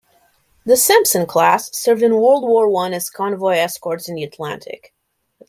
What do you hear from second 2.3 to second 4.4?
War One as convoy escorts in the